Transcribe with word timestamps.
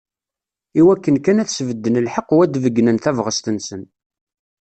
Iwakken 0.79 1.17
kan 1.25 1.41
ad 1.43 1.49
sbedden 1.51 2.01
lḥeqq 2.05 2.29
u 2.33 2.37
ad 2.43 2.51
d-beyynen 2.53 2.97
tabɣest-nsen. 3.03 3.81